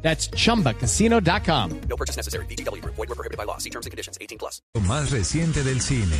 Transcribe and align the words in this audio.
That's 0.00 0.28
chumbacasino.com. 0.30 1.80
No 1.88 1.96
purchase 1.96 2.16
necessary. 2.16 2.46
BGW. 2.46 2.82
Void 2.84 3.08
were 3.08 3.14
prohibited 3.14 3.36
by 3.36 3.44
law. 3.44 3.58
See 3.58 3.70
terms 3.70 3.86
and 3.86 3.90
conditions. 3.90 4.16
18 4.20 4.38
plus. 4.38 4.62
Lo 4.74 4.80
más 4.80 5.10
reciente 5.10 5.62
del 5.62 5.80
cine. 5.80 6.16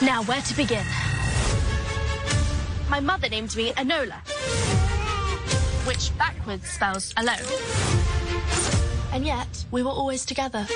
Now, 0.00 0.22
where 0.22 0.40
to 0.40 0.56
begin? 0.56 0.86
My 2.88 3.00
mother 3.00 3.28
named 3.28 3.54
me 3.56 3.72
Enola, 3.72 4.20
which 5.86 6.16
backwards 6.16 6.68
spells 6.68 7.12
alone. 7.16 7.44
And 9.12 9.26
yet, 9.26 9.64
we 9.72 9.82
were 9.82 9.90
always 9.90 10.24
together. 10.24 10.66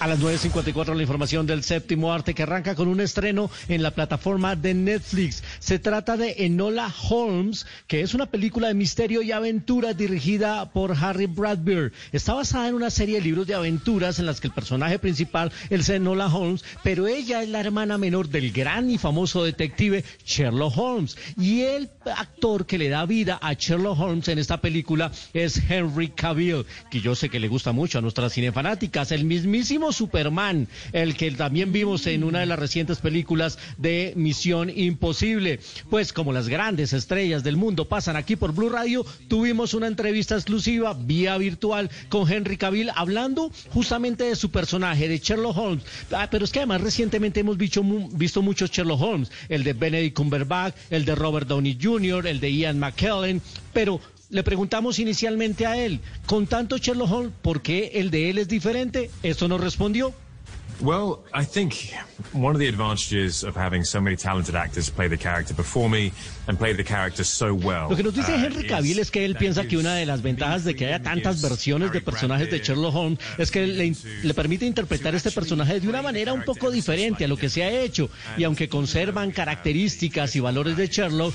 A 0.00 0.06
las 0.08 0.20
9.54 0.20 0.94
la 0.94 1.02
información 1.02 1.46
del 1.46 1.62
séptimo 1.62 2.12
arte 2.12 2.34
que 2.34 2.42
arranca 2.42 2.74
con 2.74 2.88
un 2.88 3.00
estreno 3.00 3.50
en 3.68 3.82
la 3.82 3.92
plataforma 3.92 4.56
de 4.56 4.74
Netflix. 4.74 5.42
Se 5.60 5.78
trata 5.78 6.16
de 6.16 6.34
Enola 6.38 6.92
Holmes, 7.08 7.66
que 7.86 8.00
es 8.00 8.14
una 8.14 8.26
película 8.26 8.68
de 8.68 8.74
misterio 8.74 9.22
y 9.22 9.32
aventura 9.32 9.94
dirigida 9.94 10.72
por 10.72 10.92
Harry 10.92 11.26
Bradbury. 11.26 11.92
Está 12.12 12.34
basada 12.34 12.68
en 12.68 12.74
una 12.74 12.90
serie 12.90 13.16
de 13.16 13.22
libros 13.22 13.46
de 13.46 13.54
aventuras 13.54 14.18
en 14.18 14.26
las 14.26 14.40
que 14.40 14.48
el 14.48 14.52
personaje 14.52 14.98
principal 14.98 15.52
es 15.70 15.88
Enola 15.88 16.26
Holmes, 16.26 16.64
pero 16.82 17.06
ella 17.06 17.42
es 17.42 17.48
la 17.48 17.60
hermana 17.60 17.98
menor 17.98 18.28
del 18.28 18.52
gran 18.52 18.90
y 18.90 18.98
famoso 18.98 19.44
detective 19.44 20.04
Sherlock 20.24 20.76
Holmes. 20.76 21.16
Y 21.38 21.62
el 21.62 21.90
actor 22.16 22.66
que 22.66 22.78
le 22.78 22.88
da 22.88 23.06
vida 23.06 23.38
a 23.40 23.52
Sherlock 23.52 23.98
Holmes 23.98 24.28
en 24.28 24.38
esta 24.38 24.60
película 24.60 25.12
es 25.32 25.60
Henry 25.68 26.08
Cavill, 26.08 26.66
que 26.90 27.00
yo 27.00 27.14
sé 27.14 27.28
que 27.28 27.40
le 27.40 27.48
gusta 27.48 27.72
mucho 27.72 27.98
a 27.98 28.02
nuestras 28.02 28.32
cinefanáticas, 28.32 29.03
el 29.12 29.24
mismísimo 29.24 29.92
Superman, 29.92 30.68
el 30.92 31.16
que 31.16 31.30
también 31.30 31.72
vimos 31.72 32.06
en 32.06 32.24
una 32.24 32.40
de 32.40 32.46
las 32.46 32.58
recientes 32.58 32.98
películas 32.98 33.58
de 33.78 34.12
Misión 34.16 34.70
Imposible. 34.70 35.60
Pues 35.90 36.12
como 36.12 36.32
las 36.32 36.48
grandes 36.48 36.92
estrellas 36.92 37.44
del 37.44 37.56
mundo 37.56 37.88
pasan 37.88 38.16
aquí 38.16 38.36
por 38.36 38.52
Blue 38.52 38.68
Radio, 38.68 39.04
tuvimos 39.28 39.74
una 39.74 39.86
entrevista 39.86 40.34
exclusiva 40.34 40.94
vía 40.94 41.36
virtual 41.38 41.90
con 42.08 42.30
Henry 42.30 42.56
Cavill 42.56 42.90
hablando 42.94 43.50
justamente 43.70 44.24
de 44.24 44.36
su 44.36 44.50
personaje, 44.50 45.08
de 45.08 45.18
Sherlock 45.18 45.56
Holmes. 45.56 45.84
Ah, 46.12 46.28
pero 46.30 46.44
es 46.44 46.52
que 46.52 46.60
además 46.60 46.80
recientemente 46.80 47.40
hemos 47.40 47.56
visto, 47.56 47.82
visto 48.12 48.42
muchos 48.42 48.70
Sherlock 48.70 49.00
Holmes, 49.00 49.30
el 49.48 49.64
de 49.64 49.72
Benedict 49.72 50.16
Cumberbatch, 50.16 50.74
el 50.90 51.04
de 51.04 51.14
Robert 51.14 51.48
Downey 51.48 51.78
Jr., 51.80 52.26
el 52.26 52.40
de 52.40 52.52
Ian 52.52 52.78
McKellen, 52.78 53.40
pero 53.72 54.00
le 54.34 54.42
preguntamos 54.42 54.98
inicialmente 54.98 55.64
a 55.64 55.76
él, 55.76 56.00
con 56.26 56.48
tanto 56.48 56.76
Sherlock 56.76 57.10
Holmes, 57.10 57.32
¿por 57.40 57.62
qué 57.62 57.92
el 57.94 58.10
de 58.10 58.30
él 58.30 58.38
es 58.38 58.48
diferente? 58.48 59.08
Esto 59.22 59.46
nos 59.46 59.60
respondió. 59.60 60.12
Well, 60.80 61.20
I 61.32 61.44
think 61.44 61.94
one 62.32 62.56
of 62.56 62.58
the 62.58 62.66
advantages 62.66 63.44
of 63.44 63.56
having 63.56 63.84
so 63.84 64.00
many 64.00 64.16
talented 64.16 64.56
actors 64.56 64.90
play 64.90 65.06
the 65.06 65.16
character 65.16 65.54
before 65.54 65.88
me 65.88 66.10
and 66.48 66.58
play 66.58 66.74
the 66.74 66.82
character 66.82 67.22
so 67.22 67.54
well. 67.54 67.88
Lo 67.88 67.96
que 67.96 68.02
nos 68.02 68.12
dice 68.12 68.34
uh, 68.34 68.38
Henry 68.38 68.66
Cavill 68.66 68.98
es 68.98 69.12
que 69.12 69.24
él 69.24 69.36
piensa 69.36 69.68
que 69.68 69.76
una 69.76 69.94
de 69.94 70.04
las 70.04 70.20
ventajas 70.20 70.64
de 70.64 70.74
que 70.74 70.86
haya 70.86 71.00
tantas 71.00 71.40
versiones 71.40 71.92
de 71.92 72.00
personajes 72.00 72.50
de 72.50 72.58
Sherlock 72.58 72.92
Holmes 72.92 73.20
es 73.38 73.52
que 73.52 73.68
le, 73.68 73.94
le 74.24 74.34
permite 74.34 74.66
interpretar 74.66 75.14
este 75.14 75.30
personaje 75.30 75.78
de 75.78 75.88
una 75.88 76.02
manera 76.02 76.32
un 76.32 76.42
poco 76.42 76.72
diferente 76.72 77.24
a 77.24 77.28
lo 77.28 77.36
que 77.36 77.48
se 77.48 77.62
ha 77.62 77.70
hecho. 77.70 78.10
Y 78.36 78.42
aunque 78.42 78.68
conservan 78.68 79.30
características 79.30 80.34
y 80.34 80.40
valores 80.40 80.76
de 80.76 80.88
Sherlock, 80.88 81.34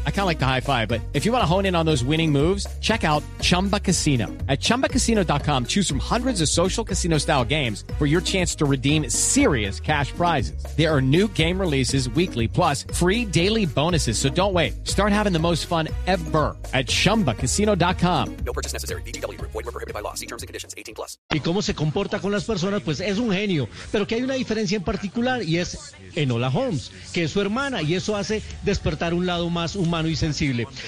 I 0.05 0.11
kind 0.11 0.21
of 0.21 0.27
like 0.27 0.37
the 0.39 0.45
high 0.45 0.61
five, 0.61 0.87
but 0.87 1.01
if 1.13 1.25
you 1.25 1.31
want 1.31 1.41
to 1.41 1.45
hone 1.45 1.65
in 1.65 1.75
on 1.75 1.85
those 1.85 2.03
winning 2.03 2.31
moves, 2.31 2.67
check 2.81 3.03
out 3.03 3.23
Chumba 3.39 3.79
Casino. 3.79 4.27
At 4.47 4.59
chumbacasino.com, 4.59 5.65
choose 5.65 5.89
from 5.89 5.99
hundreds 5.99 6.41
of 6.41 6.49
social 6.49 6.83
casino 6.85 7.17
style 7.17 7.43
games 7.43 7.83
for 7.97 8.05
your 8.05 8.21
chance 8.21 8.53
to 8.55 8.65
redeem 8.65 9.09
serious 9.09 9.79
cash 9.79 10.11
prizes. 10.11 10.63
There 10.77 10.93
are 10.93 11.01
new 11.01 11.27
game 11.29 11.59
releases 11.59 12.07
weekly, 12.09 12.47
plus 12.47 12.83
free 12.93 13.25
daily 13.25 13.65
bonuses. 13.65 14.19
So 14.19 14.29
don't 14.29 14.53
wait. 14.53 14.87
Start 14.87 15.11
having 15.11 15.33
the 15.33 15.39
most 15.39 15.65
fun 15.65 15.89
ever 16.05 16.55
at 16.73 16.85
chumbacasino.com. 16.85 18.37
No 18.45 18.53
purchase 18.53 18.73
necessary. 18.73 19.01
BGW. 19.01 19.41
Void 19.41 19.65
were 19.65 19.71
prohibited 19.71 19.95
by 19.95 20.01
law. 20.01 20.13
See 20.13 20.27
terms 20.27 20.43
and 20.43 20.47
conditions. 20.47 20.75
18 20.77 20.93
plus. 20.93 21.17
y 21.33 21.39
cómo 21.39 21.61
se 21.61 21.75
comporta 21.75 22.19
con 22.19 22.31
las 22.31 22.45
personas, 22.45 22.81
pues 22.83 22.99
es 22.99 23.17
un 23.17 23.31
genio. 23.31 23.67
Pero 23.91 24.07
que 24.07 24.15
hay 24.15 24.21
una 24.21 24.35
diferencia 24.35 24.75
en 24.75 24.83
particular 24.83 25.43
y 25.43 25.57
es 25.57 25.93
Enola 26.15 26.49
Holmes, 26.49 26.91
que 27.13 27.23
es 27.23 27.31
su 27.31 27.41
hermana, 27.41 27.81
y 27.81 27.95
eso 27.95 28.15
hace 28.15 28.41
despertar 28.63 29.13
un 29.13 29.25
lado 29.25 29.49
más 29.49 29.75
humano 29.75 29.90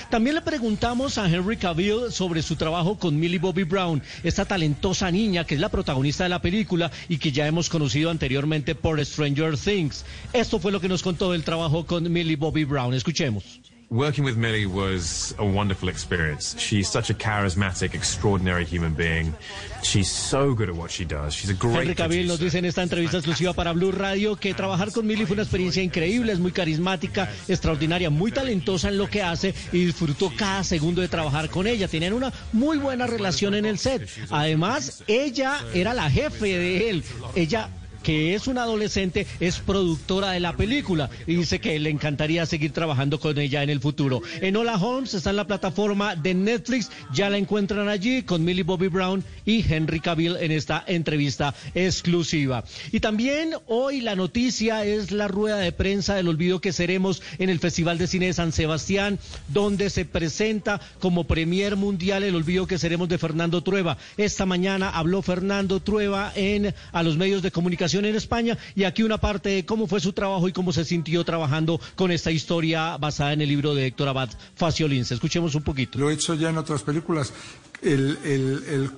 También 0.10 0.36
le 0.36 0.42
preguntamos 0.42 1.18
a 1.18 1.28
Henry 1.30 1.58
Cavill 1.58 2.12
sobre 2.12 2.42
su 2.42 2.56
trabajo 2.56 2.98
con 2.98 3.20
Millie 3.20 3.40
Bobby 3.40 3.64
Brown, 3.64 4.02
esta 4.24 4.46
talentosa 4.46 5.12
niña 5.12 5.46
que 5.46 5.56
es 5.56 5.62
la 5.62 5.70
protagonista 5.70 6.24
de 6.24 6.30
la 6.30 6.42
película 6.42 6.92
y 7.10 7.18
que 7.18 7.32
ya 7.32 7.46
hemos 7.48 7.70
conocido 7.70 8.10
anteriormente 8.10 8.76
por 8.76 9.04
Stranger 9.04 9.58
Things. 9.58 10.06
Esto 10.32 10.60
fue 10.60 10.72
lo 10.72 10.80
que 10.80 10.90
nos 10.90 11.04
contó 11.04 11.32
del 11.32 11.44
trabajo 11.44 11.86
con 11.86 12.12
Millie 12.12 12.36
Bobby 12.36 12.64
Brown. 12.64 12.94
Escuchemos. 12.94 13.63
Working 13.94 14.24
with 14.24 14.38
Millie 14.38 14.66
was 14.66 15.36
a 15.38 15.46
wonderful 15.46 15.88
experience. 15.88 16.56
She's 16.58 16.90
such 16.90 17.12
a 17.12 17.14
charismatic, 17.14 17.94
extraordinary 17.94 18.66
human 18.66 18.96
being. 18.96 19.36
She's 19.84 20.10
so 20.10 20.56
good 20.56 20.68
at 20.68 20.76
what 20.76 20.90
she 20.90 21.06
does. 21.06 21.36
She's 21.36 21.52
a 21.52 21.54
great 21.54 21.76
Henry 21.76 21.94
Cavill 21.94 22.26
nos 22.26 22.40
dice 22.40 22.58
en 22.58 22.66
esta 22.66 22.82
entrevista 22.82 23.18
exclusiva 23.18 23.54
para 23.54 23.72
Blue 23.72 23.92
Radio 23.92 24.36
que 24.36 24.56
trabajar 24.56 24.92
con 24.92 25.06
Millie 25.06 25.28
fue 25.28 25.36
una 25.36 25.44
experiencia 25.44 25.84
increíble, 25.84 26.34
es 26.34 26.40
muy 26.40 26.52
carismática, 26.52 27.30
extraordinaria, 27.48 28.10
muy 28.10 28.32
talentosa 28.32 28.90
en 28.90 28.98
lo 28.98 29.08
que 29.08 29.22
hace 29.22 29.54
y 29.72 29.86
disfrutó 29.86 30.32
cada 30.36 30.64
segundo 30.64 31.04
de 31.04 31.08
trabajar 31.08 31.52
con 31.52 31.68
ella. 31.68 31.88
Tenían 31.88 32.14
una 32.14 32.34
muy 32.52 32.80
buena 32.80 33.06
relación 33.06 33.54
en 33.54 33.66
el 33.68 33.78
set. 33.78 34.10
Además, 34.32 35.04
ella 35.06 35.60
era 35.76 35.94
la 35.94 36.10
jefe 36.10 36.48
de 36.48 36.90
él. 36.90 37.04
Ella 37.36 37.70
que 38.04 38.36
es 38.36 38.48
una 38.48 38.64
adolescente, 38.64 39.26
es 39.40 39.60
productora 39.60 40.32
de 40.32 40.40
la 40.40 40.56
película 40.56 41.10
y 41.26 41.36
dice 41.36 41.60
que 41.60 41.80
le 41.80 41.90
encantaría 41.90 42.46
seguir 42.46 42.72
trabajando 42.72 43.20
con 43.20 43.40
ella 43.40 43.64
en 43.64 43.70
el 43.70 43.80
futuro. 43.80 44.22
Enola 44.42 44.76
Holmes 44.76 45.14
está 45.14 45.30
en 45.30 45.38
la 45.38 45.48
plataforma 45.48 46.16
de 46.16 46.34
Netflix, 46.34 46.92
ya 47.14 47.30
la 47.30 47.38
encuentran 47.38 47.88
allí 47.88 48.24
con 48.24 48.44
Millie 48.44 48.64
Bobby 48.64 48.90
Brown 48.90 49.24
y 49.46 49.66
Henry 49.68 50.00
Cavill 50.00 50.38
en 50.38 50.52
esta 50.52 50.84
entrevista 50.86 51.56
exclusiva. 51.74 52.64
Y 52.92 53.00
también 53.00 53.54
hoy 53.68 54.02
la 54.02 54.16
noticia 54.16 54.86
es 54.86 55.12
la 55.12 55.28
rueda 55.28 55.58
de 55.58 55.72
prensa 55.72 56.16
del 56.16 56.28
olvido 56.28 56.62
que 56.62 56.74
seremos 56.74 57.22
en 57.40 57.50
el 57.50 57.60
Festival 57.60 57.98
de 57.98 58.08
Cine 58.08 58.28
de 58.28 58.34
San 58.34 58.52
Sebastián, 58.52 59.20
donde 59.48 59.90
se 59.90 60.06
presenta 60.06 60.82
como 61.00 61.24
premier 61.24 61.76
mundial 61.76 62.24
el 62.24 62.36
olvido 62.36 62.68
que 62.68 62.78
seremos 62.78 63.08
de 63.08 63.18
Fernando 63.18 63.64
Trueba. 63.64 63.98
Esta 64.18 64.46
mañana 64.46 64.90
habló 64.90 65.22
Fernando 65.22 65.80
Trueba 65.80 66.34
en 66.36 66.74
a 66.92 67.04
los 67.04 67.18
medios 67.18 67.42
de 67.42 67.52
comunicación 67.52 67.93
en 68.00 68.06
España 68.16 68.58
y 68.76 68.84
aquí 68.84 69.04
una 69.04 69.18
parte 69.20 69.50
de 69.50 69.66
cómo 69.66 69.88
fue 69.88 70.00
su 70.00 70.14
trabajo 70.14 70.48
y 70.48 70.54
cómo 70.54 70.72
se 70.74 70.86
sintió 70.86 71.24
trabajando 71.24 71.80
con 71.96 72.12
esta 72.12 72.32
historia 72.32 72.98
basada 72.98 73.34
en 73.34 73.42
el 73.42 73.50
libro 73.50 73.74
de 73.76 73.88
Héctor 73.88 74.08
Abad 74.10 74.30
Faciolins. 74.56 75.12
Escuchemos 75.12 75.56
un 75.56 75.64
poquito. 75.64 75.98
Lo 76.00 76.10
he 76.10 76.14
hecho 76.14 76.34
ya 76.36 76.50
en 76.50 76.58
otras 76.58 76.82
películas. 76.84 77.34
El, 77.82 78.18
el- 78.24 78.92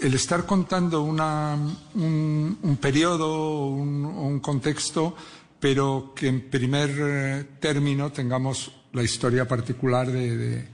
el- 0.00 0.14
estar 0.14 0.46
contando 0.46 1.02
una, 1.02 1.56
un, 1.94 2.58
un 2.62 2.76
periodo, 2.78 3.66
un, 3.66 4.04
un 4.06 4.40
contexto, 4.40 5.14
pero 5.60 6.14
que 6.16 6.28
en 6.28 6.48
primer 6.48 6.90
eh, 6.98 7.44
término 7.60 8.10
tengamos 8.10 8.72
la 8.94 9.02
historia 9.02 9.46
particular 9.46 10.10
de, 10.10 10.36
de- 10.36 10.68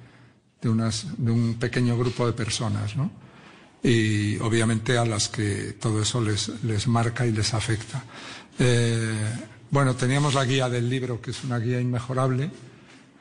de 0.63 0.69
unas- 0.69 1.07
de 1.19 1.31
un 1.33 1.55
pequeño 1.55 1.99
grupo 1.99 2.25
de 2.27 2.33
personas, 2.35 2.97
¿no? 2.97 3.11
Y 3.83 4.39
obviamente 4.39 4.99
a 4.99 5.05
las 5.05 5.29
que 5.29 5.77
todo 5.81 6.03
eso 6.03 6.21
les, 6.21 6.49
les 6.65 6.87
marca 6.89 7.27
y 7.27 7.33
les 7.33 7.55
afecta. 7.55 8.03
Eh, 8.59 9.15
bueno, 9.71 9.95
teníamos 9.95 10.35
la 10.35 10.45
guía 10.45 10.69
del 10.69 10.89
libro, 10.89 11.21
que 11.21 11.31
es 11.31 11.45
una 11.45 11.59
guía 11.59 11.81
inmejorable, 11.81 12.51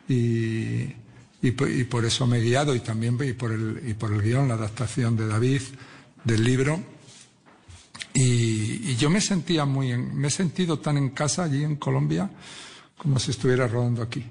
y, 0.07 0.85
y, 1.41 1.51
po- 1.55 1.67
y 1.67 1.83
por 1.83 2.05
eso 2.05 2.25
me 2.25 2.37
he 2.39 2.41
guiado 2.41 2.73
y 2.75 2.79
también 2.79 3.17
y 3.21 3.33
por 3.33 3.51
el, 3.51 3.81
y 3.85 3.93
por 3.93 4.11
el 4.13 4.21
guion, 4.21 4.47
la 4.47 4.53
adaptación 4.55 5.15
de 5.17 5.27
David 5.27 5.61
del 6.23 6.43
libro. 6.43 6.81
Y, 8.13 8.91
y 8.91 8.95
yo 8.95 9.09
me 9.09 9.19
sentía 9.21 9.65
muy, 9.65 9.91
en- 9.91 10.15
me 10.15 10.29
he 10.29 10.31
sentido 10.31 10.79
tan 10.79 10.97
en 10.97 11.09
casa 11.09 11.43
allí 11.43 11.63
en 11.63 11.75
Colombia 11.75 12.29
como 12.97 13.19
si 13.19 13.31
estuviera 13.31 13.67
rodando 13.67 14.01
aquí. 14.01 14.23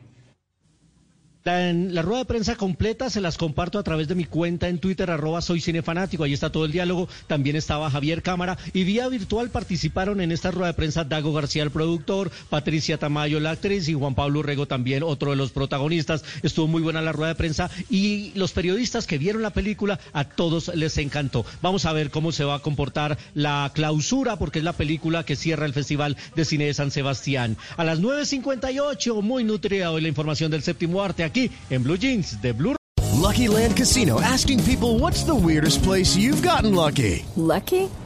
La, 1.44 2.00
rueda 2.00 2.20
de 2.20 2.24
prensa 2.24 2.56
completa 2.56 3.10
se 3.10 3.20
las 3.20 3.36
comparto 3.36 3.78
a 3.78 3.82
través 3.82 4.08
de 4.08 4.14
mi 4.14 4.24
cuenta 4.24 4.70
en 4.70 4.78
Twitter, 4.78 5.10
arroba 5.10 5.42
soy 5.42 5.60
cinefanático. 5.60 6.24
Ahí 6.24 6.32
está 6.32 6.50
todo 6.50 6.64
el 6.64 6.72
diálogo. 6.72 7.06
También 7.26 7.54
estaba 7.54 7.90
Javier 7.90 8.22
Cámara. 8.22 8.56
Y 8.72 8.84
vía 8.84 9.08
virtual 9.08 9.50
participaron 9.50 10.22
en 10.22 10.32
esta 10.32 10.50
rueda 10.50 10.68
de 10.68 10.72
prensa 10.72 11.04
Dago 11.04 11.34
García, 11.34 11.62
el 11.62 11.70
productor, 11.70 12.30
Patricia 12.48 12.96
Tamayo, 12.96 13.40
la 13.40 13.50
actriz, 13.50 13.90
y 13.90 13.92
Juan 13.92 14.14
Pablo 14.14 14.38
Urrego 14.38 14.64
también, 14.64 15.02
otro 15.02 15.32
de 15.32 15.36
los 15.36 15.50
protagonistas. 15.50 16.24
Estuvo 16.42 16.66
muy 16.66 16.80
buena 16.80 17.02
la 17.02 17.12
rueda 17.12 17.34
de 17.34 17.38
prensa. 17.38 17.70
Y 17.90 18.32
los 18.36 18.52
periodistas 18.52 19.06
que 19.06 19.18
vieron 19.18 19.42
la 19.42 19.52
película, 19.52 20.00
a 20.14 20.24
todos 20.24 20.74
les 20.74 20.96
encantó. 20.96 21.44
Vamos 21.60 21.84
a 21.84 21.92
ver 21.92 22.08
cómo 22.08 22.32
se 22.32 22.44
va 22.44 22.54
a 22.54 22.60
comportar 22.60 23.18
la 23.34 23.70
clausura, 23.74 24.36
porque 24.36 24.60
es 24.60 24.64
la 24.64 24.72
película 24.72 25.24
que 25.24 25.36
cierra 25.36 25.66
el 25.66 25.74
Festival 25.74 26.16
de 26.34 26.46
Cine 26.46 26.64
de 26.64 26.72
San 26.72 26.90
Sebastián. 26.90 27.58
A 27.76 27.84
las 27.84 28.00
9.58, 28.00 29.20
muy 29.20 29.44
nutrida 29.44 29.90
hoy 29.90 30.00
la 30.00 30.08
información 30.08 30.50
del 30.50 30.62
séptimo 30.62 31.02
arte 31.02 31.33
aquí 31.34 31.50
en 31.70 31.82
Blue 31.82 31.98
Jeans 31.98 32.40
de 32.40 32.52
Blue. 32.52 32.76
Lucky 33.20 33.48
Land 33.48 33.76
Casino 33.76 34.20
asking 34.20 34.62
people 34.64 34.98
what's 34.98 35.24
the 35.24 35.34
weirdest 35.34 35.82
place 35.82 36.16
you've 36.16 36.42
gotten 36.42 36.74
lucky? 36.74 37.24
Lucky? 37.36 37.88